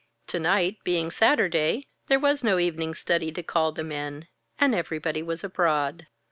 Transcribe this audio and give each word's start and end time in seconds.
To 0.29 0.39
night, 0.39 0.77
being 0.83 1.11
Saturday, 1.11 1.85
there 2.07 2.19
was 2.19 2.43
no 2.43 2.57
evening 2.57 2.95
study 2.95 3.31
to 3.33 3.43
call 3.43 3.71
them 3.71 3.91
in, 3.91 4.25
and 4.57 4.73
everybody 4.73 5.21
was 5.21 5.43
abroad. 5.43 6.07